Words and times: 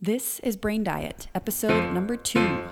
This 0.00 0.38
is 0.44 0.56
Brain 0.56 0.84
Diet, 0.84 1.26
episode 1.34 1.92
number 1.92 2.14
two. 2.14 2.64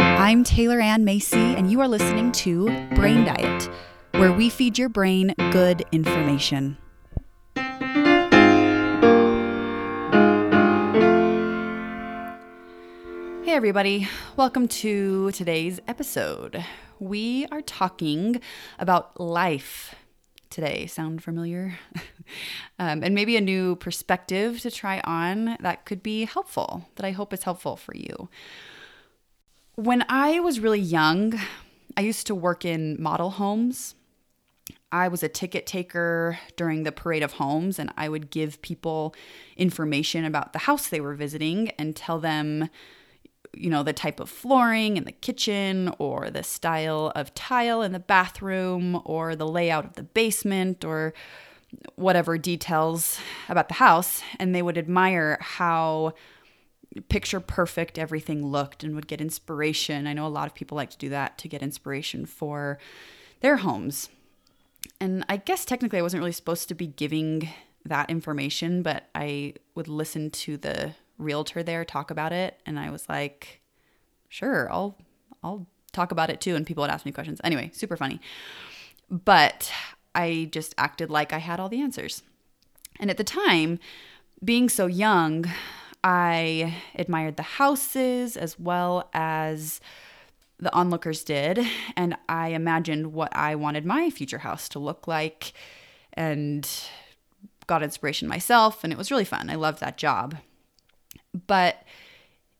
I'm 0.00 0.42
Taylor 0.42 0.80
Ann 0.80 1.04
Macy, 1.04 1.38
and 1.38 1.70
you 1.70 1.80
are 1.80 1.86
listening 1.86 2.32
to 2.32 2.64
Brain 2.96 3.24
Diet, 3.24 3.70
where 4.14 4.32
we 4.32 4.50
feed 4.50 4.76
your 4.78 4.88
brain 4.88 5.32
good 5.52 5.84
information. 5.92 6.76
Hey, 13.44 13.52
everybody, 13.52 14.08
welcome 14.36 14.66
to 14.66 15.30
today's 15.30 15.78
episode. 15.86 16.64
We 16.98 17.46
are 17.52 17.62
talking 17.62 18.40
about 18.80 19.20
life 19.20 19.94
today. 20.54 20.86
Sound 20.86 21.22
familiar? 21.22 21.78
um, 22.78 23.02
and 23.02 23.14
maybe 23.14 23.36
a 23.36 23.40
new 23.40 23.76
perspective 23.76 24.60
to 24.60 24.70
try 24.70 25.00
on 25.00 25.56
that 25.60 25.84
could 25.84 26.02
be 26.02 26.24
helpful, 26.24 26.88
that 26.94 27.04
I 27.04 27.10
hope 27.10 27.32
is 27.32 27.42
helpful 27.42 27.76
for 27.76 27.94
you. 27.94 28.28
When 29.74 30.04
I 30.08 30.38
was 30.38 30.60
really 30.60 30.80
young, 30.80 31.34
I 31.96 32.02
used 32.02 32.28
to 32.28 32.34
work 32.34 32.64
in 32.64 32.96
model 33.02 33.30
homes. 33.30 33.96
I 34.92 35.08
was 35.08 35.24
a 35.24 35.28
ticket 35.28 35.66
taker 35.66 36.38
during 36.56 36.84
the 36.84 36.92
parade 36.92 37.24
of 37.24 37.32
homes, 37.32 37.80
and 37.80 37.92
I 37.96 38.08
would 38.08 38.30
give 38.30 38.62
people 38.62 39.12
information 39.56 40.24
about 40.24 40.52
the 40.52 40.60
house 40.60 40.86
they 40.86 41.00
were 41.00 41.14
visiting 41.14 41.70
and 41.70 41.96
tell 41.96 42.20
them 42.20 42.70
you 43.56 43.70
know, 43.70 43.82
the 43.82 43.92
type 43.92 44.20
of 44.20 44.28
flooring 44.28 44.96
in 44.96 45.04
the 45.04 45.12
kitchen 45.12 45.92
or 45.98 46.30
the 46.30 46.42
style 46.42 47.12
of 47.14 47.34
tile 47.34 47.82
in 47.82 47.92
the 47.92 47.98
bathroom 47.98 49.00
or 49.04 49.36
the 49.36 49.46
layout 49.46 49.84
of 49.84 49.94
the 49.94 50.02
basement 50.02 50.84
or 50.84 51.14
whatever 51.96 52.38
details 52.38 53.18
about 53.48 53.68
the 53.68 53.74
house. 53.74 54.22
And 54.38 54.54
they 54.54 54.62
would 54.62 54.78
admire 54.78 55.38
how 55.40 56.14
picture 57.08 57.40
perfect 57.40 57.98
everything 57.98 58.46
looked 58.46 58.84
and 58.84 58.94
would 58.94 59.08
get 59.08 59.20
inspiration. 59.20 60.06
I 60.06 60.12
know 60.12 60.26
a 60.26 60.28
lot 60.28 60.46
of 60.46 60.54
people 60.54 60.76
like 60.76 60.90
to 60.90 60.98
do 60.98 61.08
that 61.08 61.38
to 61.38 61.48
get 61.48 61.62
inspiration 61.62 62.26
for 62.26 62.78
their 63.40 63.58
homes. 63.58 64.08
And 65.00 65.24
I 65.28 65.38
guess 65.38 65.64
technically 65.64 65.98
I 65.98 66.02
wasn't 66.02 66.20
really 66.20 66.32
supposed 66.32 66.68
to 66.68 66.74
be 66.74 66.86
giving 66.86 67.48
that 67.84 68.10
information, 68.10 68.82
but 68.82 69.08
I 69.14 69.54
would 69.74 69.88
listen 69.88 70.30
to 70.30 70.56
the 70.56 70.94
realtor 71.18 71.62
there 71.62 71.84
talk 71.84 72.10
about 72.10 72.32
it 72.32 72.60
and 72.66 72.78
I 72.78 72.90
was 72.90 73.08
like, 73.08 73.60
sure, 74.28 74.70
I'll 74.70 74.96
I'll 75.42 75.66
talk 75.92 76.10
about 76.12 76.30
it 76.30 76.40
too 76.40 76.56
and 76.56 76.66
people 76.66 76.82
would 76.82 76.90
ask 76.90 77.06
me 77.06 77.12
questions. 77.12 77.40
Anyway, 77.44 77.70
super 77.72 77.96
funny. 77.96 78.20
But 79.10 79.70
I 80.14 80.48
just 80.50 80.74
acted 80.78 81.10
like 81.10 81.32
I 81.32 81.38
had 81.38 81.60
all 81.60 81.68
the 81.68 81.80
answers. 81.80 82.22
And 83.00 83.10
at 83.10 83.16
the 83.16 83.24
time, 83.24 83.78
being 84.44 84.68
so 84.68 84.86
young, 84.86 85.46
I 86.02 86.76
admired 86.94 87.36
the 87.36 87.42
houses 87.42 88.36
as 88.36 88.58
well 88.58 89.08
as 89.12 89.80
the 90.58 90.72
onlookers 90.74 91.24
did. 91.24 91.60
And 91.96 92.16
I 92.28 92.48
imagined 92.48 93.12
what 93.12 93.34
I 93.34 93.54
wanted 93.54 93.84
my 93.84 94.10
future 94.10 94.38
house 94.38 94.68
to 94.70 94.78
look 94.78 95.08
like 95.08 95.52
and 96.12 96.68
got 97.66 97.82
inspiration 97.82 98.28
myself. 98.28 98.84
And 98.84 98.92
it 98.92 98.98
was 98.98 99.10
really 99.10 99.24
fun. 99.24 99.50
I 99.50 99.54
loved 99.56 99.80
that 99.80 99.96
job. 99.96 100.36
But 101.46 101.82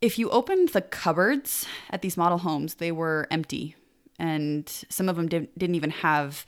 if 0.01 0.19
you 0.19 0.29
opened 0.31 0.71
the 0.71 0.83
cupboards 0.83 1.67
at 1.91 2.03
these 2.03 2.17
model 2.17 2.39
homes, 2.39 2.75
they 2.75 2.93
were 2.93 3.27
empty. 3.31 3.77
And 4.19 4.69
some 4.89 5.09
of 5.09 5.17
them 5.17 5.29
did, 5.29 5.49
didn't 5.57 5.77
even 5.77 5.91
have 5.91 6.45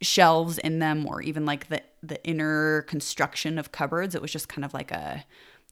shelves 0.00 0.58
in 0.58 0.78
them 0.78 1.06
or 1.06 1.20
even 1.20 1.44
like 1.44 1.68
the, 1.68 1.82
the 2.02 2.24
inner 2.24 2.82
construction 2.82 3.58
of 3.58 3.72
cupboards. 3.72 4.14
It 4.14 4.22
was 4.22 4.32
just 4.32 4.48
kind 4.48 4.64
of 4.64 4.72
like 4.72 4.90
a, 4.90 5.24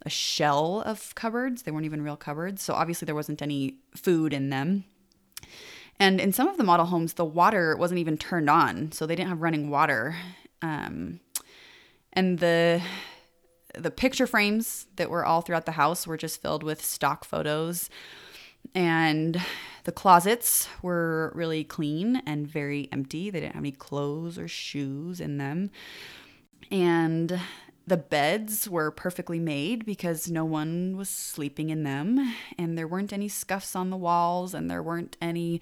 a 0.03 0.11
shell 0.11 0.83
of 0.85 1.15
cupboards. 1.15 1.63
They 1.63 1.71
weren't 1.71 1.87
even 1.87 2.03
real 2.03 2.17
cupboards. 2.17 2.63
So 2.63 2.75
obviously 2.75 3.07
there 3.07 3.15
wasn't 3.15 3.43
any 3.43 3.77
food 3.95 4.33
in 4.33 4.51
them. 4.51 4.85
And 5.99 6.21
in 6.21 6.33
some 6.33 6.49
of 6.49 6.59
the 6.59 6.65
model 6.65 6.87
homes, 6.87 7.15
the 7.15 7.25
water 7.25 7.77
wasn't 7.77 8.01
even 8.01 8.19
turned 8.19 8.51
on. 8.51 8.93
So 8.93 9.07
they 9.07 9.17
didn't 9.17 9.31
have 9.31 9.41
running 9.41 9.71
water. 9.71 10.17
Um, 10.61 11.21
and 12.13 12.39
the 12.39 12.83
the 13.77 13.91
picture 13.91 14.27
frames 14.27 14.87
that 14.97 15.11
were 15.11 15.25
all 15.25 15.43
throughout 15.43 15.67
the 15.67 15.73
house 15.73 16.07
were 16.07 16.17
just 16.17 16.41
filled 16.41 16.63
with 16.63 16.85
stock 16.85 17.25
photos. 17.25 17.91
And 18.75 19.41
the 19.85 19.93
closets 19.93 20.69
were 20.83 21.33
really 21.35 21.63
clean 21.63 22.23
and 22.27 22.47
very 22.47 22.89
empty. 22.91 23.31
They 23.31 23.41
didn't 23.41 23.55
have 23.55 23.63
any 23.63 23.73
clothes 23.73 24.39
or 24.39 24.49
shoes 24.49 25.21
in 25.21 25.39
them. 25.39 25.71
And 26.71 27.41
the 27.87 27.97
beds 27.97 28.69
were 28.69 28.91
perfectly 28.91 29.39
made 29.39 29.87
because 29.87 30.29
no 30.29 30.45
one 30.45 30.97
was 30.97 31.09
sleeping 31.09 31.71
in 31.71 31.85
them. 31.85 32.35
And 32.59 32.77
there 32.77 32.89
weren't 32.89 33.13
any 33.13 33.29
scuffs 33.29 33.77
on 33.77 33.91
the 33.91 33.97
walls 33.97 34.55
and 34.55 34.71
there 34.71 34.83
weren't 34.83 35.17
any 35.21 35.61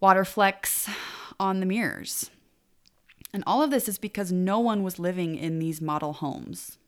water 0.00 0.24
flecks 0.24 0.88
on 1.38 1.60
the 1.60 1.66
mirrors. 1.66 2.30
And 3.34 3.44
all 3.46 3.62
of 3.62 3.70
this 3.70 3.88
is 3.88 3.98
because 3.98 4.32
no 4.32 4.58
one 4.58 4.82
was 4.82 4.98
living 4.98 5.36
in 5.36 5.58
these 5.58 5.82
model 5.82 6.14
homes 6.14 6.78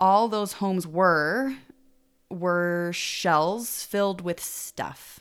all 0.00 0.28
those 0.28 0.54
homes 0.54 0.86
were 0.86 1.54
were 2.30 2.90
shells 2.94 3.84
filled 3.84 4.20
with 4.20 4.40
stuff. 4.40 5.20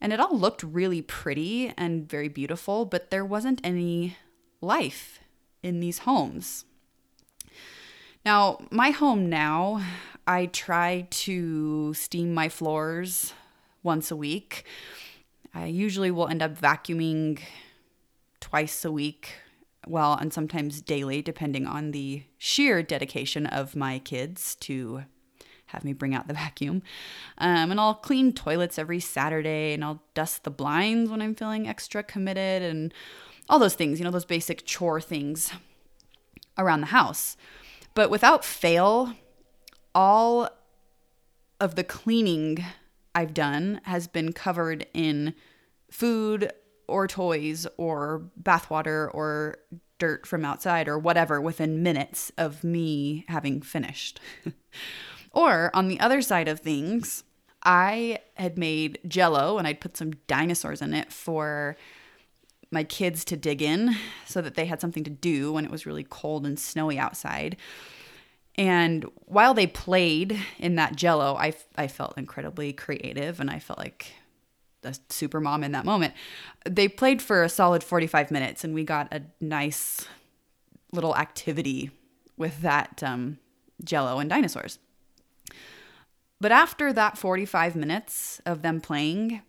And 0.00 0.12
it 0.12 0.20
all 0.20 0.36
looked 0.36 0.62
really 0.62 1.02
pretty 1.02 1.72
and 1.76 2.08
very 2.08 2.28
beautiful, 2.28 2.84
but 2.84 3.10
there 3.10 3.24
wasn't 3.24 3.60
any 3.64 4.16
life 4.60 5.20
in 5.62 5.80
these 5.80 6.00
homes. 6.00 6.64
Now, 8.24 8.58
my 8.70 8.90
home 8.90 9.28
now, 9.28 9.82
I 10.26 10.46
try 10.46 11.06
to 11.10 11.94
steam 11.94 12.34
my 12.34 12.48
floors 12.48 13.32
once 13.82 14.10
a 14.10 14.16
week. 14.16 14.64
I 15.54 15.66
usually 15.66 16.10
will 16.10 16.28
end 16.28 16.42
up 16.42 16.58
vacuuming 16.58 17.40
twice 18.40 18.84
a 18.84 18.92
week 18.92 19.34
well, 19.86 20.14
and 20.14 20.32
sometimes 20.32 20.80
daily, 20.80 21.22
depending 21.22 21.66
on 21.66 21.92
the 21.92 22.24
sheer 22.36 22.82
dedication 22.82 23.46
of 23.46 23.76
my 23.76 23.98
kids 23.98 24.54
to 24.56 25.04
have 25.66 25.84
me 25.84 25.92
bring 25.92 26.14
out 26.14 26.28
the 26.28 26.34
vacuum. 26.34 26.82
Um, 27.38 27.70
and 27.70 27.80
I'll 27.80 27.94
clean 27.94 28.32
toilets 28.32 28.78
every 28.78 29.00
Saturday 29.00 29.72
and 29.72 29.84
I'll 29.84 30.02
dust 30.14 30.44
the 30.44 30.50
blinds 30.50 31.10
when 31.10 31.22
I'm 31.22 31.34
feeling 31.34 31.68
extra 31.68 32.02
committed 32.02 32.62
and 32.62 32.92
all 33.48 33.58
those 33.58 33.74
things, 33.74 33.98
you 33.98 34.04
know, 34.04 34.10
those 34.10 34.24
basic 34.24 34.66
chore 34.66 35.00
things 35.00 35.52
around 36.58 36.80
the 36.80 36.88
house. 36.88 37.36
But 37.94 38.10
without 38.10 38.44
fail, 38.44 39.14
all 39.94 40.50
of 41.60 41.74
the 41.74 41.84
cleaning 41.84 42.64
I've 43.14 43.34
done 43.34 43.80
has 43.84 44.06
been 44.06 44.32
covered 44.32 44.86
in 44.92 45.34
food 45.90 46.52
or 46.88 47.06
toys 47.06 47.66
or 47.76 48.22
bathwater 48.42 49.12
or 49.14 49.58
dirt 49.98 50.26
from 50.26 50.44
outside 50.44 50.88
or 50.88 50.98
whatever 50.98 51.40
within 51.40 51.82
minutes 51.82 52.32
of 52.38 52.64
me 52.64 53.24
having 53.28 53.60
finished. 53.60 54.20
or 55.32 55.70
on 55.74 55.88
the 55.88 56.00
other 56.00 56.22
side 56.22 56.48
of 56.48 56.60
things, 56.60 57.24
I 57.62 58.20
had 58.34 58.58
made 58.58 58.98
jello 59.06 59.58
and 59.58 59.66
I'd 59.66 59.80
put 59.80 59.96
some 59.96 60.12
dinosaurs 60.26 60.80
in 60.80 60.94
it 60.94 61.12
for 61.12 61.76
my 62.70 62.84
kids 62.84 63.24
to 63.24 63.36
dig 63.36 63.62
in 63.62 63.96
so 64.26 64.40
that 64.40 64.54
they 64.54 64.66
had 64.66 64.80
something 64.80 65.04
to 65.04 65.10
do 65.10 65.52
when 65.52 65.64
it 65.64 65.70
was 65.70 65.86
really 65.86 66.04
cold 66.04 66.46
and 66.46 66.58
snowy 66.58 66.98
outside. 66.98 67.56
And 68.56 69.06
while 69.24 69.54
they 69.54 69.66
played 69.66 70.38
in 70.58 70.74
that 70.76 70.96
jello, 70.96 71.36
I, 71.36 71.54
I 71.76 71.86
felt 71.86 72.18
incredibly 72.18 72.72
creative 72.72 73.40
and 73.40 73.48
I 73.50 73.58
felt 73.58 73.78
like 73.78 74.12
a 74.88 74.94
super 75.08 75.40
mom 75.40 75.62
in 75.62 75.72
that 75.72 75.84
moment. 75.84 76.14
They 76.68 76.88
played 76.88 77.22
for 77.22 77.42
a 77.42 77.48
solid 77.48 77.84
45 77.84 78.30
minutes 78.30 78.64
and 78.64 78.74
we 78.74 78.84
got 78.84 79.12
a 79.12 79.22
nice 79.40 80.06
little 80.92 81.16
activity 81.16 81.90
with 82.36 82.62
that 82.62 83.02
um, 83.02 83.38
jello 83.84 84.18
and 84.18 84.30
dinosaurs. 84.30 84.78
But 86.40 86.52
after 86.52 86.92
that 86.92 87.18
45 87.18 87.74
minutes 87.76 88.40
of 88.46 88.62
them 88.62 88.80
playing, 88.80 89.42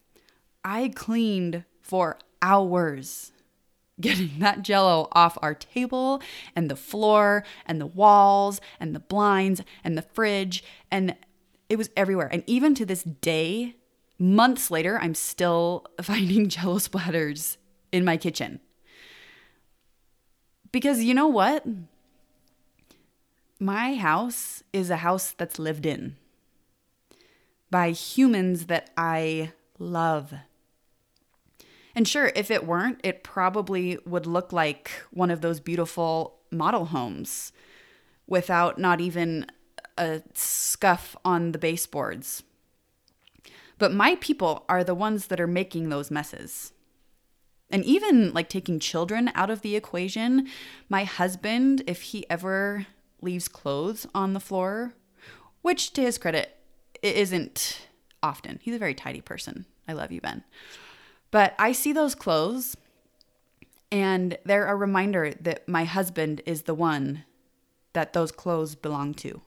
I 0.64 0.92
cleaned 0.96 1.64
for 1.82 2.18
hours 2.42 3.32
getting 4.02 4.40
that 4.40 4.64
jello 4.64 5.10
off 5.12 5.38
our 5.42 5.54
table 5.54 6.22
and 6.56 6.70
the 6.70 6.76
floor 6.76 7.44
and 7.66 7.82
the 7.82 7.86
walls 7.86 8.62
and 8.80 8.96
the 8.96 9.00
blinds 9.00 9.62
and 9.84 9.98
the 9.98 10.02
fridge 10.02 10.64
and 10.90 11.16
it 11.70 11.78
was 11.78 11.90
everywhere. 11.96 12.28
And 12.32 12.44
even 12.48 12.74
to 12.76 12.86
this 12.86 13.04
day, 13.04 13.76
months 14.20 14.70
later, 14.70 15.00
I'm 15.02 15.16
still 15.16 15.86
finding 16.02 16.50
jello 16.50 16.78
splatters 16.78 17.58
in 17.92 18.06
my 18.06 18.18
kitchen. 18.18 18.60
Because 20.72 21.04
you 21.04 21.14
know 21.14 21.28
what? 21.28 21.66
My 23.60 23.96
house 23.96 24.64
is 24.72 24.90
a 24.90 24.98
house 24.98 25.32
that's 25.32 25.58
lived 25.58 25.86
in 25.86 26.16
by 27.72 27.92
humans 27.92 28.68
that 28.68 28.90
I 28.96 29.52
love. 29.78 30.34
And 31.96 32.08
sure, 32.08 32.32
if 32.36 32.52
it 32.52 32.66
weren't, 32.66 33.00
it 33.04 33.24
probably 33.24 33.98
would 34.06 34.26
look 34.26 34.54
like 34.54 34.92
one 35.12 35.32
of 35.32 35.42
those 35.42 35.60
beautiful 35.60 36.40
model 36.52 36.86
homes 36.86 37.52
without 38.28 38.78
not 38.78 39.02
even 39.02 39.48
a 39.98 40.22
scuff 40.34 41.16
on 41.26 41.52
the 41.52 41.58
baseboards. 41.58 42.44
But 43.80 43.94
my 43.94 44.16
people 44.16 44.66
are 44.70 44.84
the 44.84 44.94
ones 44.94 45.28
that 45.28 45.40
are 45.40 45.48
making 45.48 45.90
those 45.90 46.12
messes. 46.12 46.74
And 47.72 47.84
even 47.86 48.34
like 48.34 48.50
taking 48.50 48.80
children 48.80 49.32
out 49.36 49.50
of 49.50 49.62
the 49.62 49.76
equation, 49.76 50.48
my 50.90 51.06
husband, 51.06 51.84
if 51.88 52.02
he 52.02 52.30
ever 52.30 52.88
leaves 53.22 53.48
clothes 53.48 54.06
on 54.14 54.34
the 54.34 54.40
floor, 54.40 54.94
which 55.62 55.94
to 55.94 56.02
his 56.02 56.18
credit, 56.18 56.58
it 57.02 57.16
isn't 57.16 57.88
often. 58.22 58.60
He's 58.62 58.76
a 58.76 58.80
very 58.80 58.94
tidy 58.94 59.22
person. 59.22 59.66
I 59.88 59.94
love 59.94 60.12
you, 60.12 60.22
Ben. 60.22 60.44
But 61.32 61.56
I 61.58 61.72
see 61.72 61.94
those 61.94 62.16
clothes 62.16 62.76
and 63.92 64.38
they're 64.44 64.68
a 64.68 64.76
reminder 64.76 65.34
that 65.42 65.68
my 65.68 65.84
husband 65.84 66.42
is 66.46 66.64
the 66.64 66.76
one 66.76 67.24
that 67.94 68.14
those 68.14 68.32
clothes 68.32 68.76
belong 68.76 69.14
to. 69.16 69.42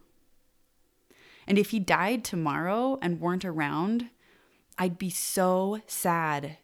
And 1.47 1.59
if 1.59 1.71
he 1.71 1.79
died 1.79 2.25
tomorrow 2.25 2.99
and 3.03 3.21
weren't 3.21 3.45
around, 3.45 4.11
I'd 4.83 4.99
be 4.99 5.11
so 5.11 5.79
sad 5.87 6.57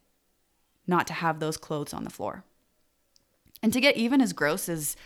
not 0.89 1.07
to 1.07 1.13
have 1.13 1.39
those 1.39 1.57
clothes 1.57 1.95
on 1.95 2.03
the 2.03 2.11
floor. 2.11 2.43
And 3.63 3.73
to 3.73 3.81
get 3.81 3.97
even 3.97 4.21
as 4.21 4.33
gross 4.33 4.69
as 4.69 4.97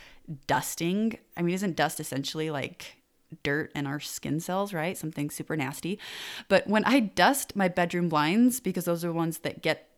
dusting, 0.47 1.19
I 1.37 1.43
mean, 1.43 1.53
isn't 1.53 1.75
dust 1.75 1.99
essentially 1.99 2.49
like 2.49 3.03
dirt 3.43 3.71
in 3.75 3.85
our 3.85 3.99
skin 3.99 4.39
cells, 4.39 4.73
right? 4.73 4.97
Something 4.97 5.29
super 5.29 5.55
nasty. 5.55 5.99
But 6.47 6.65
when 6.67 6.83
I 6.85 7.01
dust 7.01 7.55
my 7.55 7.67
bedroom 7.67 8.09
blinds, 8.09 8.59
because 8.59 8.85
those 8.85 9.05
are 9.05 9.09
the 9.09 9.13
ones 9.13 9.37
that 9.39 9.61
get 9.61 9.89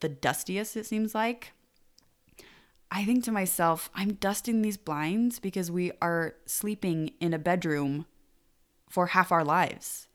the 0.00 0.08
dustiest, 0.08 0.76
it 0.76 0.84
seems 0.84 1.14
like, 1.14 1.52
I 2.90 3.04
think 3.04 3.22
to 3.22 3.30
myself, 3.30 3.88
I'm 3.94 4.14
dusting 4.14 4.62
these 4.62 4.78
blinds 4.78 5.38
because 5.38 5.70
we 5.70 5.92
are 6.02 6.34
sleeping 6.44 7.12
in 7.20 7.34
a 7.34 7.38
bedroom 7.38 8.06
for 8.90 9.06
half 9.06 9.30
our 9.30 9.44
lives. 9.44 10.08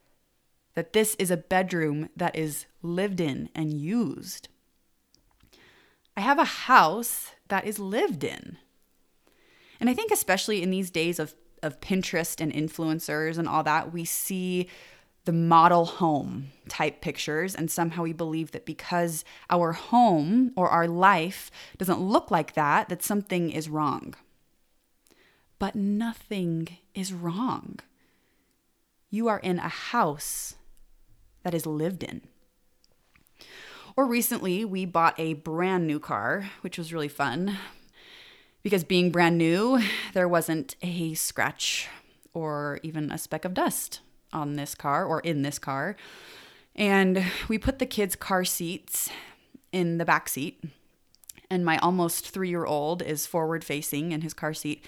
That 0.74 0.92
this 0.92 1.14
is 1.16 1.30
a 1.30 1.36
bedroom 1.36 2.08
that 2.16 2.36
is 2.36 2.66
lived 2.82 3.20
in 3.20 3.48
and 3.54 3.72
used. 3.72 4.48
I 6.16 6.20
have 6.20 6.38
a 6.38 6.44
house 6.44 7.32
that 7.48 7.66
is 7.66 7.78
lived 7.78 8.24
in. 8.24 8.58
And 9.80 9.88
I 9.88 9.94
think, 9.94 10.10
especially 10.10 10.62
in 10.62 10.70
these 10.70 10.90
days 10.90 11.18
of, 11.18 11.34
of 11.62 11.80
Pinterest 11.80 12.40
and 12.40 12.52
influencers 12.52 13.38
and 13.38 13.48
all 13.48 13.62
that, 13.62 13.92
we 13.92 14.04
see 14.04 14.68
the 15.24 15.32
model 15.32 15.84
home 15.84 16.50
type 16.68 17.00
pictures. 17.00 17.54
And 17.54 17.70
somehow 17.70 18.02
we 18.02 18.12
believe 18.12 18.52
that 18.52 18.66
because 18.66 19.24
our 19.48 19.72
home 19.72 20.52
or 20.56 20.68
our 20.68 20.86
life 20.86 21.50
doesn't 21.78 22.00
look 22.00 22.30
like 22.30 22.54
that, 22.54 22.88
that 22.88 23.02
something 23.02 23.50
is 23.50 23.68
wrong. 23.68 24.14
But 25.58 25.74
nothing 25.74 26.78
is 26.94 27.12
wrong. 27.12 27.80
You 29.10 29.28
are 29.28 29.38
in 29.38 29.58
a 29.58 29.68
house 29.68 30.54
that 31.42 31.54
is 31.54 31.66
lived 31.66 32.02
in. 32.02 32.22
Or 33.96 34.06
recently, 34.06 34.64
we 34.64 34.84
bought 34.84 35.18
a 35.18 35.34
brand 35.34 35.86
new 35.86 35.98
car, 35.98 36.50
which 36.60 36.78
was 36.78 36.92
really 36.92 37.08
fun 37.08 37.58
because 38.62 38.84
being 38.84 39.10
brand 39.10 39.38
new, 39.38 39.80
there 40.12 40.28
wasn't 40.28 40.76
a 40.82 41.14
scratch 41.14 41.88
or 42.34 42.78
even 42.82 43.10
a 43.10 43.18
speck 43.18 43.44
of 43.44 43.54
dust 43.54 44.00
on 44.32 44.54
this 44.54 44.74
car 44.74 45.04
or 45.04 45.20
in 45.20 45.42
this 45.42 45.58
car. 45.58 45.96
And 46.76 47.24
we 47.48 47.58
put 47.58 47.78
the 47.78 47.86
kids' 47.86 48.16
car 48.16 48.44
seats 48.44 49.10
in 49.72 49.98
the 49.98 50.04
back 50.04 50.28
seat. 50.28 50.62
And 51.50 51.64
my 51.64 51.78
almost 51.78 52.28
three 52.28 52.48
year 52.48 52.64
old 52.64 53.02
is 53.02 53.26
forward 53.26 53.64
facing 53.64 54.12
in 54.12 54.20
his 54.20 54.34
car 54.34 54.54
seat. 54.54 54.84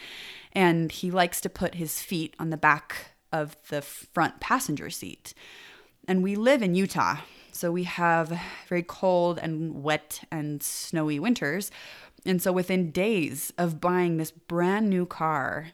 And 0.52 0.92
he 0.92 1.10
likes 1.10 1.40
to 1.40 1.48
put 1.48 1.74
his 1.74 2.00
feet 2.02 2.36
on 2.38 2.50
the 2.50 2.56
back 2.56 3.14
of 3.32 3.56
the 3.68 3.82
front 3.82 4.38
passenger 4.38 4.90
seat. 4.90 5.34
And 6.08 6.22
we 6.22 6.34
live 6.34 6.62
in 6.62 6.74
Utah. 6.74 7.18
So 7.52 7.70
we 7.70 7.84
have 7.84 8.40
very 8.68 8.82
cold 8.82 9.38
and 9.38 9.82
wet 9.84 10.24
and 10.30 10.62
snowy 10.62 11.20
winters. 11.20 11.70
And 12.24 12.40
so 12.40 12.50
within 12.50 12.90
days 12.90 13.52
of 13.58 13.80
buying 13.80 14.16
this 14.16 14.30
brand 14.30 14.88
new 14.88 15.06
car, 15.06 15.68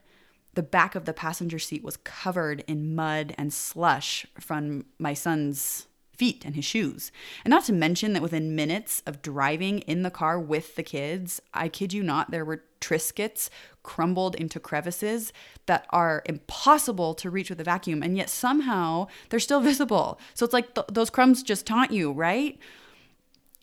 the 0.53 0.63
back 0.63 0.95
of 0.95 1.05
the 1.05 1.13
passenger 1.13 1.57
seat 1.57 1.83
was 1.83 1.97
covered 1.97 2.63
in 2.67 2.95
mud 2.95 3.33
and 3.37 3.53
slush 3.53 4.25
from 4.39 4.85
my 4.97 5.13
son's 5.13 5.87
feet 6.19 6.43
and 6.45 6.55
his 6.55 6.65
shoes. 6.65 7.11
And 7.45 7.49
not 7.49 7.63
to 7.65 7.73
mention 7.73 8.13
that 8.13 8.21
within 8.21 8.55
minutes 8.55 9.01
of 9.05 9.21
driving 9.21 9.79
in 9.79 10.03
the 10.03 10.11
car 10.11 10.37
with 10.39 10.75
the 10.75 10.83
kids, 10.83 11.41
I 11.53 11.69
kid 11.69 11.93
you 11.93 12.03
not, 12.03 12.29
there 12.29 12.43
were 12.43 12.65
Triscuits 12.81 13.49
crumbled 13.89 14.35
into 14.35 14.59
crevices 14.59 15.33
that 15.65 15.87
are 15.89 16.21
impossible 16.27 17.15
to 17.15 17.27
reach 17.31 17.49
with 17.49 17.59
a 17.59 17.63
vacuum. 17.63 18.03
And 18.03 18.15
yet 18.15 18.29
somehow 18.29 19.07
they're 19.29 19.39
still 19.39 19.61
visible. 19.71 20.19
So 20.35 20.45
it's 20.45 20.53
like 20.53 20.75
th- 20.75 20.85
those 20.91 21.09
crumbs 21.09 21.41
just 21.41 21.65
taunt 21.65 21.89
you, 21.91 22.11
right? 22.11 22.59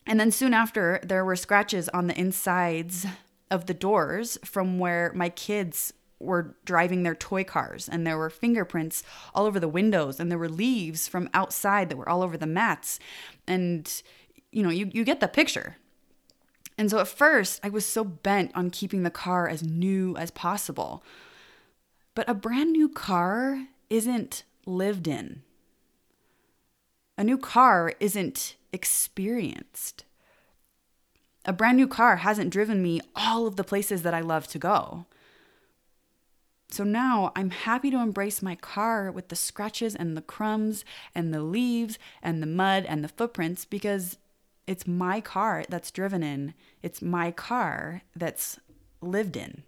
And 0.05 0.19
then 0.19 0.33
soon 0.33 0.53
after, 0.53 0.99
there 1.05 1.25
were 1.25 1.37
scratches 1.37 1.89
on 1.91 2.09
the 2.09 2.19
insides 2.19 3.07
of 3.53 3.67
the 3.67 3.75
doors 3.75 4.37
from 4.45 4.81
where 4.81 5.13
my 5.15 5.29
kids 5.29 5.93
were 6.19 6.57
driving 6.65 7.05
their 7.05 7.15
toy 7.15 7.45
cars 7.45 7.89
and 7.89 8.05
there 8.05 8.19
were 8.19 8.31
fingerprints 8.31 9.05
all 9.33 9.47
over 9.47 9.61
the 9.61 9.69
windows 9.69 10.19
and 10.19 10.29
there 10.29 10.39
were 10.39 10.49
leaves 10.49 11.07
from 11.07 11.29
outside 11.35 11.89
that 11.89 11.97
were 11.97 12.09
all 12.09 12.23
over 12.23 12.39
the 12.39 12.47
mats 12.47 12.99
and 13.47 14.03
you 14.51 14.63
know 14.63 14.71
you, 14.71 14.91
you 14.95 15.05
get 15.05 15.21
the 15.21 15.29
picture 15.29 15.77
and 16.79 16.91
so 16.91 16.99
at 16.99 17.09
first 17.09 17.61
i 17.63 17.69
was 17.69 17.87
so 17.87 18.05
bent 18.05 18.51
on 18.55 18.71
keeping 18.71 19.03
the 19.03 19.11
car 19.11 19.49
as 19.49 19.63
new 19.63 20.17
as 20.17 20.31
possible. 20.31 21.03
But 22.17 22.29
a 22.29 22.35
brand 22.35 22.73
new 22.73 22.89
car 22.89 23.67
isn't 23.91 24.45
lived 24.65 25.07
in. 25.07 25.43
A 27.19 27.23
new 27.23 27.37
car 27.37 27.93
isn't 28.01 28.57
experienced. 28.73 30.05
A 31.45 31.53
brand 31.53 31.77
new 31.77 31.87
car 31.87 32.17
hasn't 32.17 32.51
driven 32.51 32.83
me 32.83 33.03
all 33.15 33.47
of 33.47 33.57
the 33.57 33.65
places 33.65 34.03
that 34.03 34.15
i 34.15 34.21
love 34.21 34.49
to 34.49 34.59
go. 34.59 35.05
So 36.69 36.85
now 36.85 37.33
I'm 37.37 37.51
happy 37.51 37.91
to 37.91 37.99
embrace 37.99 38.43
my 38.43 38.57
car 38.57 39.11
with 39.13 39.29
the 39.29 39.37
scratches 39.37 39.95
and 39.95 40.17
the 40.17 40.23
crumbs 40.23 40.85
and 41.15 41.33
the 41.33 41.43
leaves 41.43 41.99
and 42.23 42.43
the 42.43 42.47
mud 42.47 42.87
and 42.87 43.05
the 43.05 43.09
footprints 43.09 43.65
because 43.67 44.17
it's 44.67 44.87
my 44.87 45.21
car 45.21 45.65
that's 45.69 45.91
driven 45.91 46.23
in. 46.23 46.55
It's 46.83 47.01
my 47.01 47.31
car 47.31 48.03
that's 48.15 48.59
lived 49.01 49.37
in. 49.37 49.63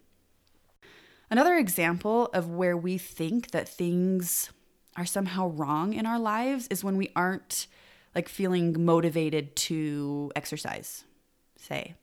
Another 1.31 1.57
example 1.57 2.27
of 2.33 2.49
where 2.49 2.77
we 2.77 2.99
think 2.99 3.51
that 3.51 3.69
things 3.69 4.51
are 4.97 5.07
somehow 5.07 5.49
wrong 5.49 5.93
in 5.93 6.07
our 6.07 6.19
lives 6.19 6.67
is 6.69 6.83
when 6.83 6.97
we 6.97 7.11
aren't 7.15 7.67
like 8.15 8.29
feeling 8.29 8.85
motivated 8.85 9.55
to 9.55 10.33
exercise, 10.35 11.05
say. 11.57 11.95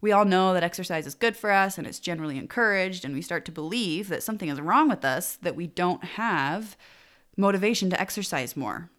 We 0.00 0.12
all 0.12 0.26
know 0.26 0.52
that 0.52 0.64
exercise 0.64 1.06
is 1.06 1.14
good 1.14 1.36
for 1.36 1.50
us 1.50 1.78
and 1.78 1.86
it's 1.86 1.98
generally 1.98 2.36
encouraged, 2.36 3.06
and 3.06 3.14
we 3.14 3.22
start 3.22 3.46
to 3.46 3.52
believe 3.52 4.08
that 4.08 4.22
something 4.22 4.50
is 4.50 4.60
wrong 4.60 4.88
with 4.88 5.02
us 5.04 5.36
that 5.36 5.56
we 5.56 5.66
don't 5.66 6.04
have 6.04 6.76
motivation 7.38 7.88
to 7.88 7.98
exercise 7.98 8.54
more. 8.54 8.90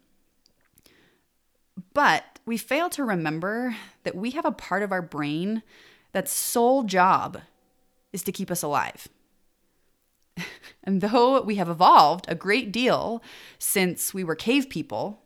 But 1.94 2.35
we 2.46 2.56
fail 2.56 2.88
to 2.90 3.04
remember 3.04 3.76
that 4.04 4.14
we 4.14 4.30
have 4.30 4.44
a 4.44 4.52
part 4.52 4.82
of 4.82 4.92
our 4.92 5.02
brain 5.02 5.62
that's 6.12 6.32
sole 6.32 6.84
job 6.84 7.42
is 8.12 8.22
to 8.22 8.32
keep 8.32 8.50
us 8.50 8.62
alive. 8.62 9.08
and 10.84 11.00
though 11.00 11.42
we 11.42 11.56
have 11.56 11.68
evolved 11.68 12.24
a 12.28 12.34
great 12.34 12.70
deal 12.70 13.22
since 13.58 14.14
we 14.14 14.22
were 14.22 14.36
cave 14.36 14.70
people, 14.70 15.20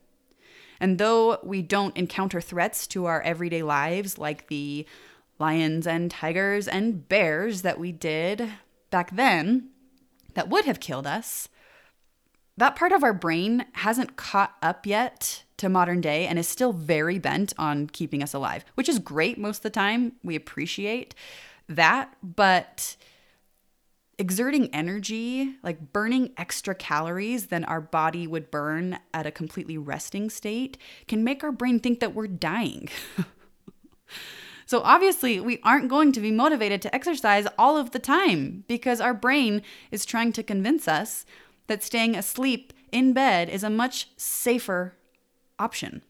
and 0.80 0.98
though 0.98 1.38
we 1.42 1.60
don't 1.60 1.96
encounter 1.96 2.40
threats 2.40 2.86
to 2.86 3.04
our 3.04 3.20
everyday 3.20 3.62
lives 3.62 4.16
like 4.16 4.48
the 4.48 4.86
lions 5.38 5.86
and 5.86 6.10
tigers 6.10 6.66
and 6.66 7.06
bears 7.08 7.62
that 7.62 7.78
we 7.78 7.92
did 7.92 8.50
back 8.90 9.14
then 9.14 9.68
that 10.34 10.48
would 10.48 10.64
have 10.64 10.80
killed 10.80 11.06
us, 11.06 11.48
that 12.56 12.76
part 12.76 12.92
of 12.92 13.04
our 13.04 13.12
brain 13.12 13.66
hasn't 13.72 14.16
caught 14.16 14.56
up 14.62 14.86
yet 14.86 15.44
to 15.60 15.68
modern 15.68 16.00
day 16.00 16.26
and 16.26 16.38
is 16.38 16.48
still 16.48 16.72
very 16.72 17.18
bent 17.18 17.52
on 17.58 17.86
keeping 17.86 18.22
us 18.22 18.34
alive, 18.34 18.64
which 18.74 18.88
is 18.88 18.98
great 18.98 19.38
most 19.38 19.58
of 19.58 19.62
the 19.62 19.70
time. 19.70 20.12
We 20.22 20.36
appreciate 20.36 21.14
that, 21.68 22.14
but 22.22 22.96
exerting 24.18 24.68
energy, 24.74 25.54
like 25.62 25.92
burning 25.92 26.32
extra 26.36 26.74
calories 26.74 27.46
than 27.46 27.64
our 27.64 27.80
body 27.80 28.26
would 28.26 28.50
burn 28.50 28.98
at 29.14 29.26
a 29.26 29.30
completely 29.30 29.78
resting 29.78 30.28
state, 30.28 30.76
can 31.08 31.24
make 31.24 31.42
our 31.42 31.52
brain 31.52 31.80
think 31.80 32.00
that 32.00 32.14
we're 32.14 32.26
dying. 32.26 32.88
So 34.70 34.82
obviously, 34.82 35.40
we 35.40 35.58
aren't 35.64 35.88
going 35.88 36.12
to 36.12 36.20
be 36.20 36.30
motivated 36.30 36.80
to 36.82 36.94
exercise 36.94 37.48
all 37.58 37.76
of 37.76 37.90
the 37.90 37.98
time 37.98 38.62
because 38.68 39.00
our 39.00 39.12
brain 39.12 39.62
is 39.90 40.06
trying 40.06 40.32
to 40.34 40.44
convince 40.44 40.86
us 40.86 41.26
that 41.66 41.82
staying 41.82 42.14
asleep 42.14 42.72
in 42.92 43.12
bed 43.12 43.48
is 43.48 43.64
a 43.64 43.68
much 43.68 44.10
safer 44.16 44.94
option. 45.60 46.02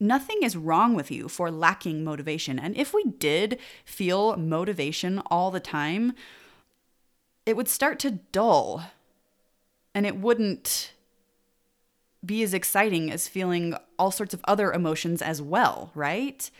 Nothing 0.00 0.38
is 0.42 0.56
wrong 0.56 0.94
with 0.94 1.12
you 1.12 1.28
for 1.28 1.50
lacking 1.50 2.02
motivation. 2.02 2.58
And 2.58 2.76
if 2.76 2.92
we 2.92 3.04
did 3.04 3.58
feel 3.84 4.36
motivation 4.36 5.20
all 5.30 5.52
the 5.52 5.60
time, 5.60 6.14
it 7.46 7.56
would 7.56 7.68
start 7.68 8.00
to 8.00 8.10
dull 8.10 8.82
and 9.94 10.06
it 10.06 10.18
wouldn't 10.18 10.92
be 12.24 12.42
as 12.42 12.54
exciting 12.54 13.10
as 13.10 13.28
feeling 13.28 13.74
all 13.98 14.10
sorts 14.10 14.32
of 14.34 14.40
other 14.44 14.72
emotions 14.72 15.22
as 15.22 15.42
well, 15.42 15.90
right? 15.94 16.50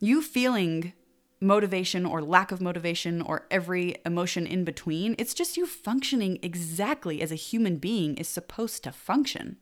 You 0.00 0.22
feeling 0.22 0.92
motivation 1.40 2.06
or 2.06 2.22
lack 2.22 2.52
of 2.52 2.60
motivation 2.60 3.20
or 3.20 3.46
every 3.50 3.96
emotion 4.06 4.46
in 4.46 4.64
between, 4.64 5.14
it's 5.18 5.34
just 5.34 5.56
you 5.56 5.66
functioning 5.66 6.38
exactly 6.42 7.20
as 7.20 7.32
a 7.32 7.36
human 7.36 7.76
being 7.76 8.16
is 8.16 8.28
supposed 8.28 8.84
to 8.84 8.92
function. 8.92 9.56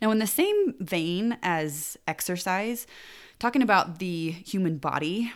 Now, 0.00 0.10
in 0.10 0.18
the 0.18 0.26
same 0.26 0.74
vein 0.80 1.38
as 1.42 1.96
exercise, 2.06 2.86
talking 3.38 3.62
about 3.62 3.98
the 3.98 4.30
human 4.30 4.78
body, 4.78 5.32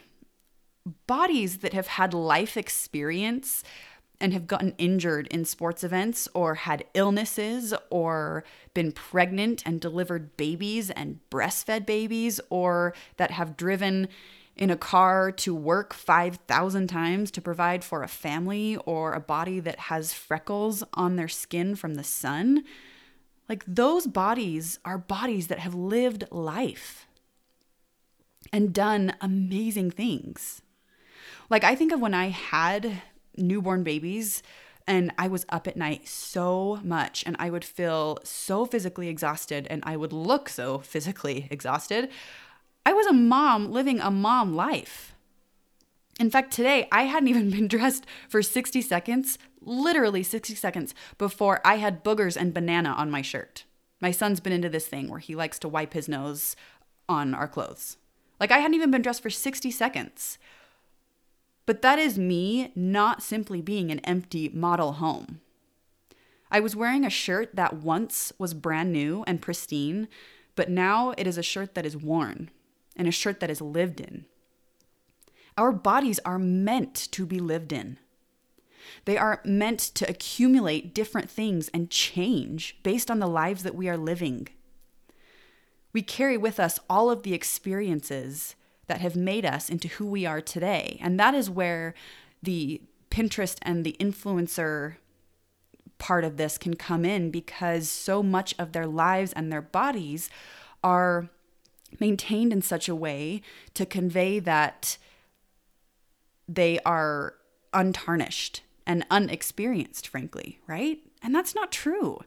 bodies 1.06 1.58
that 1.58 1.72
have 1.72 1.88
had 1.88 2.14
life 2.14 2.56
experience 2.56 3.64
and 4.20 4.32
have 4.32 4.46
gotten 4.46 4.74
injured 4.78 5.26
in 5.28 5.44
sports 5.44 5.84
events 5.84 6.28
or 6.34 6.54
had 6.54 6.84
illnesses 6.94 7.74
or 7.90 8.44
been 8.72 8.92
pregnant 8.92 9.62
and 9.66 9.80
delivered 9.80 10.36
babies 10.36 10.90
and 10.90 11.20
breastfed 11.30 11.84
babies 11.84 12.40
or 12.48 12.94
that 13.16 13.30
have 13.30 13.56
driven 13.56 14.08
in 14.56 14.70
a 14.70 14.76
car 14.76 15.30
to 15.30 15.54
work 15.54 15.92
5,000 15.92 16.86
times 16.86 17.30
to 17.30 17.42
provide 17.42 17.84
for 17.84 18.02
a 18.02 18.08
family 18.08 18.76
or 18.86 19.12
a 19.12 19.20
body 19.20 19.60
that 19.60 19.78
has 19.80 20.14
freckles 20.14 20.82
on 20.94 21.16
their 21.16 21.28
skin 21.28 21.76
from 21.76 21.94
the 21.94 22.04
sun. 22.04 22.64
Like 23.48 23.64
those 23.66 24.06
bodies 24.06 24.78
are 24.84 24.98
bodies 24.98 25.46
that 25.48 25.60
have 25.60 25.74
lived 25.74 26.24
life 26.30 27.06
and 28.52 28.72
done 28.72 29.14
amazing 29.20 29.90
things. 29.90 30.62
Like 31.48 31.64
I 31.64 31.74
think 31.74 31.92
of 31.92 32.00
when 32.00 32.14
I 32.14 32.28
had 32.28 33.02
newborn 33.36 33.82
babies 33.82 34.42
and 34.86 35.12
I 35.18 35.28
was 35.28 35.46
up 35.48 35.66
at 35.66 35.76
night 35.76 36.06
so 36.06 36.80
much 36.82 37.24
and 37.26 37.36
I 37.38 37.50
would 37.50 37.64
feel 37.64 38.18
so 38.22 38.66
physically 38.66 39.08
exhausted 39.08 39.66
and 39.68 39.82
I 39.86 39.96
would 39.96 40.12
look 40.12 40.48
so 40.48 40.78
physically 40.78 41.48
exhausted. 41.50 42.08
I 42.84 42.92
was 42.92 43.06
a 43.06 43.12
mom 43.12 43.72
living 43.72 44.00
a 44.00 44.10
mom 44.10 44.54
life. 44.54 45.15
In 46.18 46.30
fact, 46.30 46.52
today 46.52 46.88
I 46.90 47.02
hadn't 47.02 47.28
even 47.28 47.50
been 47.50 47.68
dressed 47.68 48.06
for 48.28 48.42
60 48.42 48.80
seconds, 48.82 49.38
literally 49.60 50.22
60 50.22 50.54
seconds, 50.54 50.94
before 51.18 51.60
I 51.64 51.76
had 51.76 52.04
boogers 52.04 52.36
and 52.36 52.54
banana 52.54 52.90
on 52.90 53.10
my 53.10 53.22
shirt. 53.22 53.64
My 54.00 54.10
son's 54.10 54.40
been 54.40 54.52
into 54.52 54.68
this 54.68 54.86
thing 54.86 55.08
where 55.08 55.20
he 55.20 55.34
likes 55.34 55.58
to 55.60 55.68
wipe 55.68 55.94
his 55.94 56.08
nose 56.08 56.56
on 57.08 57.34
our 57.34 57.48
clothes. 57.48 57.96
Like 58.38 58.50
I 58.50 58.58
hadn't 58.58 58.74
even 58.74 58.90
been 58.90 59.02
dressed 59.02 59.22
for 59.22 59.30
60 59.30 59.70
seconds. 59.70 60.38
But 61.64 61.82
that 61.82 61.98
is 61.98 62.18
me 62.18 62.72
not 62.76 63.22
simply 63.22 63.60
being 63.60 63.90
an 63.90 63.98
empty 64.00 64.48
model 64.50 64.92
home. 64.92 65.40
I 66.50 66.60
was 66.60 66.76
wearing 66.76 67.04
a 67.04 67.10
shirt 67.10 67.56
that 67.56 67.74
once 67.74 68.32
was 68.38 68.54
brand 68.54 68.92
new 68.92 69.24
and 69.26 69.42
pristine, 69.42 70.06
but 70.54 70.70
now 70.70 71.12
it 71.18 71.26
is 71.26 71.36
a 71.36 71.42
shirt 71.42 71.74
that 71.74 71.84
is 71.84 71.96
worn 71.96 72.50
and 72.94 73.08
a 73.08 73.12
shirt 73.12 73.40
that 73.40 73.50
is 73.50 73.60
lived 73.60 74.00
in. 74.00 74.26
Our 75.56 75.72
bodies 75.72 76.20
are 76.24 76.38
meant 76.38 76.94
to 77.12 77.26
be 77.26 77.40
lived 77.40 77.72
in. 77.72 77.98
They 79.04 79.16
are 79.16 79.40
meant 79.44 79.80
to 79.80 80.08
accumulate 80.08 80.94
different 80.94 81.30
things 81.30 81.68
and 81.72 81.90
change 81.90 82.78
based 82.82 83.10
on 83.10 83.18
the 83.18 83.26
lives 83.26 83.62
that 83.62 83.74
we 83.74 83.88
are 83.88 83.96
living. 83.96 84.48
We 85.92 86.02
carry 86.02 86.36
with 86.36 86.60
us 86.60 86.78
all 86.90 87.10
of 87.10 87.22
the 87.22 87.34
experiences 87.34 88.54
that 88.86 89.00
have 89.00 89.16
made 89.16 89.44
us 89.44 89.68
into 89.68 89.88
who 89.88 90.06
we 90.06 90.26
are 90.26 90.40
today. 90.40 90.98
And 91.00 91.18
that 91.18 91.34
is 91.34 91.50
where 91.50 91.94
the 92.42 92.82
Pinterest 93.10 93.56
and 93.62 93.84
the 93.84 93.96
influencer 93.98 94.96
part 95.98 96.24
of 96.24 96.36
this 96.36 96.58
can 96.58 96.74
come 96.74 97.04
in 97.04 97.30
because 97.30 97.88
so 97.88 98.22
much 98.22 98.54
of 98.58 98.72
their 98.72 98.86
lives 98.86 99.32
and 99.32 99.50
their 99.50 99.62
bodies 99.62 100.28
are 100.84 101.30
maintained 101.98 102.52
in 102.52 102.60
such 102.60 102.88
a 102.88 102.94
way 102.94 103.40
to 103.74 103.86
convey 103.86 104.38
that 104.38 104.98
they 106.48 106.78
are 106.80 107.34
untarnished 107.72 108.62
and 108.86 109.04
unexperienced, 109.10 110.08
frankly, 110.08 110.60
right? 110.66 110.98
And 111.22 111.34
that's 111.34 111.54
not 111.54 111.72
true. 111.72 112.20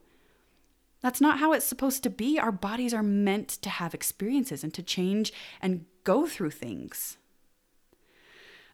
That's 1.01 1.21
not 1.21 1.39
how 1.39 1.53
it's 1.53 1.65
supposed 1.65 2.03
to 2.03 2.09
be. 2.09 2.37
Our 2.37 2.51
bodies 2.51 2.93
are 2.93 3.03
meant 3.03 3.47
to 3.47 3.69
have 3.69 3.93
experiences 3.93 4.63
and 4.63 4.73
to 4.73 4.83
change 4.83 5.31
and 5.61 5.85
go 6.03 6.27
through 6.27 6.51
things. 6.51 7.17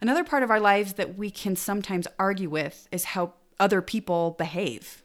Another 0.01 0.23
part 0.23 0.43
of 0.43 0.49
our 0.49 0.59
lives 0.59 0.93
that 0.93 1.17
we 1.17 1.29
can 1.29 1.55
sometimes 1.55 2.07
argue 2.17 2.49
with 2.49 2.87
is 2.91 3.05
how 3.05 3.33
other 3.59 3.81
people 3.81 4.31
behave. 4.31 5.03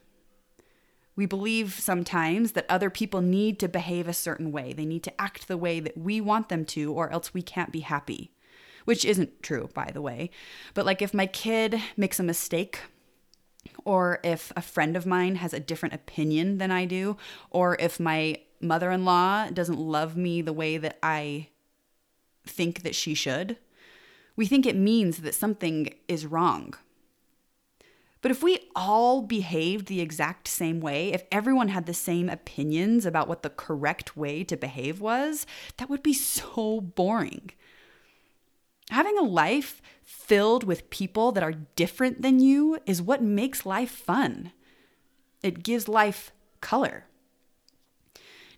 We 1.15 1.25
believe 1.25 1.73
sometimes 1.73 2.53
that 2.53 2.65
other 2.69 2.89
people 2.89 3.21
need 3.21 3.59
to 3.59 3.69
behave 3.69 4.07
a 4.07 4.13
certain 4.13 4.51
way. 4.51 4.73
They 4.73 4.85
need 4.85 5.03
to 5.03 5.21
act 5.21 5.47
the 5.47 5.57
way 5.57 5.79
that 5.79 5.97
we 5.97 6.19
want 6.19 6.49
them 6.49 6.65
to, 6.65 6.91
or 6.91 7.11
else 7.11 7.33
we 7.33 7.41
can't 7.41 7.71
be 7.71 7.81
happy. 7.81 8.31
Which 8.85 9.05
isn't 9.05 9.43
true, 9.43 9.69
by 9.73 9.91
the 9.93 10.01
way. 10.01 10.31
But 10.73 10.85
like 10.85 11.01
if 11.01 11.13
my 11.13 11.27
kid 11.27 11.81
makes 11.95 12.19
a 12.19 12.23
mistake 12.23 12.79
or 13.85 14.19
if 14.23 14.51
a 14.55 14.61
friend 14.61 14.95
of 14.95 15.05
mine 15.05 15.35
has 15.35 15.53
a 15.53 15.59
different 15.59 15.95
opinion 15.95 16.57
than 16.57 16.71
I 16.71 16.85
do, 16.85 17.17
or 17.49 17.77
if 17.79 17.99
my 17.99 18.37
mother 18.59 18.91
in 18.91 19.05
law 19.05 19.47
doesn't 19.49 19.79
love 19.79 20.15
me 20.17 20.41
the 20.41 20.53
way 20.53 20.77
that 20.77 20.97
I 21.01 21.49
think 22.45 22.83
that 22.83 22.95
she 22.95 23.13
should, 23.13 23.57
we 24.35 24.45
think 24.45 24.65
it 24.65 24.75
means 24.75 25.17
that 25.19 25.35
something 25.35 25.93
is 26.07 26.25
wrong. 26.25 26.73
But 28.21 28.31
if 28.31 28.43
we 28.43 28.69
all 28.75 29.23
behaved 29.23 29.87
the 29.87 30.01
exact 30.01 30.47
same 30.47 30.79
way, 30.79 31.11
if 31.11 31.23
everyone 31.31 31.69
had 31.69 31.87
the 31.87 31.93
same 31.93 32.29
opinions 32.29 33.05
about 33.05 33.27
what 33.27 33.41
the 33.41 33.49
correct 33.49 34.15
way 34.15 34.43
to 34.43 34.55
behave 34.55 35.01
was, 35.01 35.47
that 35.77 35.89
would 35.89 36.03
be 36.03 36.13
so 36.13 36.81
boring. 36.81 37.51
Having 38.91 39.17
a 39.17 39.23
life 39.23 39.81
filled 40.03 40.65
with 40.65 40.89
people 40.89 41.31
that 41.31 41.43
are 41.43 41.53
different 41.77 42.21
than 42.21 42.41
you 42.41 42.77
is 42.85 43.01
what 43.01 43.23
makes 43.23 43.65
life 43.65 43.89
fun. 43.89 44.51
It 45.41 45.63
gives 45.63 45.87
life 45.87 46.33
color. 46.59 47.05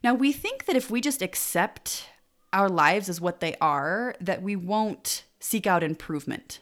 Now, 0.04 0.16
we 0.16 0.32
think 0.32 0.66
that 0.66 0.76
if 0.76 0.90
we 0.90 1.02
just 1.02 1.22
accept 1.22 2.08
our 2.52 2.68
lives 2.68 3.10
as 3.10 3.22
what 3.22 3.42
they 3.42 3.56
are, 3.62 4.16
that 4.20 4.42
we 4.42 4.56
won't 4.56 5.24
seek 5.40 5.68
out 5.68 5.84
improvement. 5.84 6.60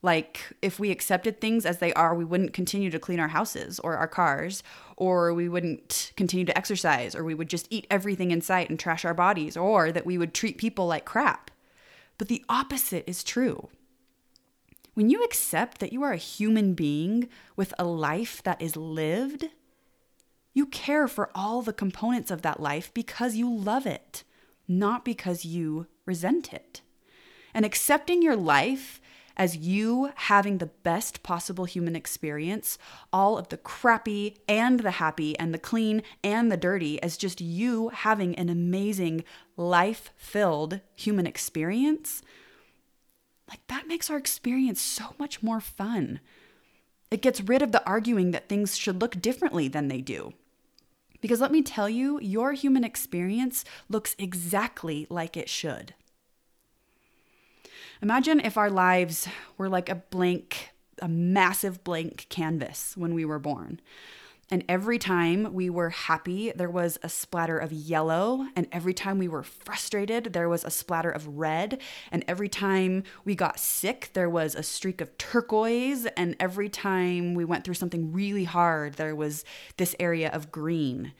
Like, 0.00 0.52
if 0.62 0.78
we 0.78 0.92
accepted 0.92 1.40
things 1.40 1.66
as 1.66 1.78
they 1.78 1.92
are, 1.94 2.14
we 2.14 2.24
wouldn't 2.24 2.52
continue 2.52 2.90
to 2.90 3.00
clean 3.00 3.18
our 3.18 3.28
houses 3.28 3.80
or 3.80 3.96
our 3.96 4.08
cars, 4.08 4.62
or 4.96 5.34
we 5.34 5.48
wouldn't 5.48 6.12
continue 6.16 6.46
to 6.46 6.56
exercise, 6.56 7.16
or 7.16 7.24
we 7.24 7.34
would 7.34 7.50
just 7.50 7.66
eat 7.68 7.88
everything 7.90 8.30
in 8.30 8.40
sight 8.40 8.70
and 8.70 8.78
trash 8.78 9.04
our 9.04 9.12
bodies, 9.12 9.56
or 9.56 9.90
that 9.90 10.06
we 10.06 10.16
would 10.16 10.32
treat 10.32 10.56
people 10.56 10.86
like 10.86 11.04
crap. 11.04 11.50
But 12.20 12.28
the 12.28 12.44
opposite 12.50 13.04
is 13.08 13.24
true. 13.24 13.70
When 14.92 15.08
you 15.08 15.24
accept 15.24 15.78
that 15.78 15.90
you 15.90 16.02
are 16.02 16.12
a 16.12 16.18
human 16.18 16.74
being 16.74 17.30
with 17.56 17.72
a 17.78 17.84
life 17.84 18.42
that 18.42 18.60
is 18.60 18.76
lived, 18.76 19.46
you 20.52 20.66
care 20.66 21.08
for 21.08 21.30
all 21.34 21.62
the 21.62 21.72
components 21.72 22.30
of 22.30 22.42
that 22.42 22.60
life 22.60 22.92
because 22.92 23.36
you 23.36 23.50
love 23.50 23.86
it, 23.86 24.22
not 24.68 25.02
because 25.02 25.46
you 25.46 25.86
resent 26.04 26.52
it. 26.52 26.82
And 27.54 27.64
accepting 27.64 28.20
your 28.20 28.36
life 28.36 28.99
as 29.40 29.56
you 29.56 30.12
having 30.16 30.58
the 30.58 30.66
best 30.66 31.22
possible 31.22 31.64
human 31.64 31.96
experience, 31.96 32.76
all 33.10 33.38
of 33.38 33.48
the 33.48 33.56
crappy 33.56 34.36
and 34.46 34.80
the 34.80 34.90
happy 34.90 35.36
and 35.38 35.54
the 35.54 35.58
clean 35.58 36.02
and 36.22 36.52
the 36.52 36.58
dirty, 36.58 37.02
as 37.02 37.16
just 37.16 37.40
you 37.40 37.88
having 37.88 38.34
an 38.34 38.50
amazing 38.50 39.24
life 39.56 40.10
filled 40.14 40.80
human 40.94 41.26
experience, 41.26 42.20
like 43.48 43.66
that 43.68 43.88
makes 43.88 44.10
our 44.10 44.18
experience 44.18 44.78
so 44.78 45.14
much 45.18 45.42
more 45.42 45.60
fun. 45.62 46.20
It 47.10 47.22
gets 47.22 47.40
rid 47.40 47.62
of 47.62 47.72
the 47.72 47.84
arguing 47.86 48.32
that 48.32 48.46
things 48.46 48.76
should 48.76 49.00
look 49.00 49.22
differently 49.22 49.68
than 49.68 49.88
they 49.88 50.02
do. 50.02 50.34
Because 51.22 51.40
let 51.40 51.50
me 51.50 51.62
tell 51.62 51.88
you, 51.88 52.20
your 52.20 52.52
human 52.52 52.84
experience 52.84 53.64
looks 53.88 54.14
exactly 54.18 55.06
like 55.08 55.34
it 55.34 55.48
should. 55.48 55.94
Imagine 58.02 58.40
if 58.40 58.56
our 58.56 58.70
lives 58.70 59.28
were 59.58 59.68
like 59.68 59.90
a 59.90 59.94
blank, 59.96 60.70
a 61.02 61.08
massive 61.08 61.84
blank 61.84 62.26
canvas 62.30 62.96
when 62.96 63.14
we 63.14 63.26
were 63.26 63.38
born. 63.38 63.80
And 64.50 64.64
every 64.68 64.98
time 64.98 65.52
we 65.52 65.70
were 65.70 65.90
happy, 65.90 66.50
there 66.50 66.70
was 66.70 66.98
a 67.02 67.08
splatter 67.08 67.58
of 67.58 67.72
yellow. 67.72 68.48
And 68.56 68.66
every 68.72 68.94
time 68.94 69.18
we 69.18 69.28
were 69.28 69.44
frustrated, 69.44 70.32
there 70.32 70.48
was 70.48 70.64
a 70.64 70.70
splatter 70.70 71.10
of 71.10 71.38
red. 71.38 71.80
And 72.10 72.24
every 72.26 72.48
time 72.48 73.04
we 73.24 73.34
got 73.36 73.60
sick, 73.60 74.10
there 74.14 74.30
was 74.30 74.54
a 74.54 74.62
streak 74.62 75.00
of 75.00 75.16
turquoise. 75.18 76.06
And 76.16 76.34
every 76.40 76.68
time 76.68 77.34
we 77.34 77.44
went 77.44 77.64
through 77.64 77.74
something 77.74 78.12
really 78.12 78.44
hard, 78.44 78.94
there 78.94 79.14
was 79.14 79.44
this 79.76 79.94
area 80.00 80.30
of 80.30 80.50
green. 80.50 81.12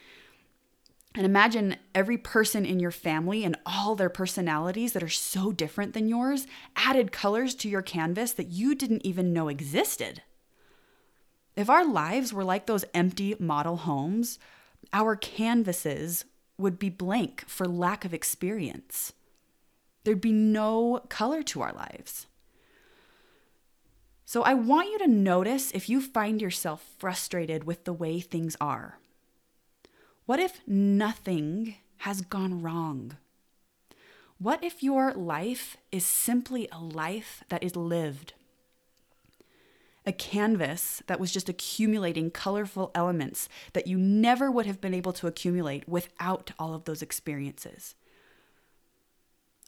And 1.14 1.26
imagine 1.26 1.76
every 1.94 2.16
person 2.16 2.64
in 2.64 2.78
your 2.78 2.92
family 2.92 3.44
and 3.44 3.56
all 3.66 3.96
their 3.96 4.08
personalities 4.08 4.92
that 4.92 5.02
are 5.02 5.08
so 5.08 5.50
different 5.50 5.92
than 5.92 6.08
yours 6.08 6.46
added 6.76 7.10
colors 7.10 7.54
to 7.56 7.68
your 7.68 7.82
canvas 7.82 8.32
that 8.32 8.50
you 8.50 8.74
didn't 8.76 9.04
even 9.04 9.32
know 9.32 9.48
existed. 9.48 10.22
If 11.56 11.68
our 11.68 11.84
lives 11.84 12.32
were 12.32 12.44
like 12.44 12.66
those 12.66 12.84
empty 12.94 13.34
model 13.40 13.78
homes, 13.78 14.38
our 14.92 15.16
canvases 15.16 16.24
would 16.56 16.78
be 16.78 16.90
blank 16.90 17.44
for 17.48 17.66
lack 17.66 18.04
of 18.04 18.14
experience. 18.14 19.12
There'd 20.04 20.20
be 20.20 20.32
no 20.32 21.02
color 21.08 21.42
to 21.44 21.60
our 21.62 21.72
lives. 21.72 22.26
So 24.24 24.42
I 24.42 24.54
want 24.54 24.90
you 24.90 24.98
to 25.00 25.08
notice 25.08 25.72
if 25.72 25.88
you 25.88 26.00
find 26.00 26.40
yourself 26.40 26.86
frustrated 26.98 27.64
with 27.64 27.84
the 27.84 27.92
way 27.92 28.20
things 28.20 28.56
are. 28.60 29.00
What 30.30 30.38
if 30.38 30.60
nothing 30.64 31.74
has 32.06 32.20
gone 32.20 32.62
wrong? 32.62 33.16
What 34.38 34.62
if 34.62 34.80
your 34.80 35.12
life 35.12 35.76
is 35.90 36.06
simply 36.06 36.68
a 36.70 36.78
life 36.78 37.42
that 37.48 37.64
is 37.64 37.74
lived? 37.74 38.34
A 40.06 40.12
canvas 40.12 41.02
that 41.08 41.18
was 41.18 41.32
just 41.32 41.48
accumulating 41.48 42.30
colorful 42.30 42.92
elements 42.94 43.48
that 43.72 43.88
you 43.88 43.98
never 43.98 44.52
would 44.52 44.66
have 44.66 44.80
been 44.80 44.94
able 44.94 45.12
to 45.14 45.26
accumulate 45.26 45.88
without 45.88 46.52
all 46.60 46.74
of 46.74 46.84
those 46.84 47.02
experiences. 47.02 47.96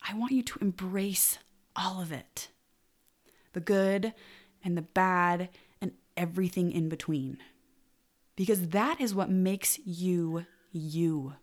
I 0.09 0.14
want 0.14 0.31
you 0.31 0.45
to 0.45 0.61
embrace 0.61 1.38
all 1.75 2.00
of 2.00 2.12
it 2.12 2.50
the 3.52 3.59
good 3.59 4.14
and 4.62 4.78
the 4.78 4.83
bad 4.83 5.49
and 5.81 5.90
everything 6.16 6.71
in 6.71 6.88
between 6.88 7.38
because 8.37 8.69
that 8.69 9.01
is 9.01 9.15
what 9.15 9.31
makes 9.31 9.79
you 9.85 10.47
you. 10.73 11.35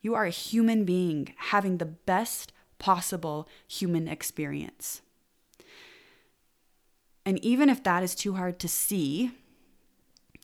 You 0.00 0.14
are 0.14 0.24
a 0.24 0.30
human 0.30 0.84
being 0.84 1.34
having 1.36 1.78
the 1.78 1.86
best 1.86 2.52
possible 2.78 3.48
human 3.66 4.08
experience. 4.08 5.02
And 7.24 7.42
even 7.42 7.70
if 7.70 7.82
that 7.84 8.02
is 8.02 8.14
too 8.14 8.34
hard 8.34 8.58
to 8.58 8.68
see, 8.68 9.30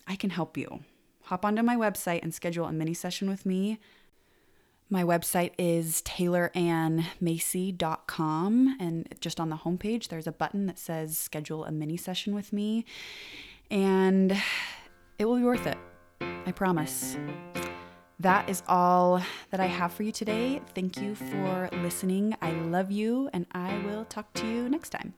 I 0.07 0.17
can 0.17 0.31
help 0.31 0.57
you. 0.57 0.81
Hop 1.25 1.45
onto 1.45 1.63
my 1.63 1.77
website 1.77 2.23
and 2.23 2.35
schedule 2.35 2.65
a 2.67 2.73
mini 2.73 2.95
session 2.95 3.29
with 3.29 3.45
me. 3.45 3.79
My 4.89 5.05
website 5.05 5.53
is 5.59 6.01
taylorannmacy.com. 6.03 8.77
And 8.81 9.15
just 9.21 9.39
on 9.39 9.51
the 9.51 9.57
homepage, 9.57 10.09
there's 10.09 10.27
a 10.27 10.33
button 10.33 10.67
that 10.67 10.79
says 10.79 11.17
schedule 11.17 11.65
a 11.65 11.71
mini 11.71 11.97
session 11.97 12.35
with 12.35 12.53
me. 12.53 12.85
And 13.71 14.37
it 15.21 15.27
will 15.27 15.37
be 15.37 15.45
worth 15.45 15.67
it. 15.67 15.77
I 16.21 16.51
promise. 16.53 17.19
That 18.21 18.49
is 18.49 18.63
all 18.67 19.23
that 19.51 19.61
I 19.61 19.67
have 19.67 19.93
for 19.93 20.03
you 20.03 20.13
today. 20.13 20.63
Thank 20.75 20.97
you 20.97 21.15
for 21.15 21.69
listening. 21.73 22.35
I 22.41 22.53
love 22.53 22.91
you, 22.91 23.29
and 23.35 23.47
I 23.53 23.79
will 23.85 24.07
talk 24.07 24.33
to 24.35 24.47
you 24.47 24.69
next 24.71 24.91
time. 24.91 25.13